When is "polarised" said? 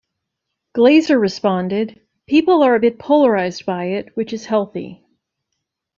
2.97-3.67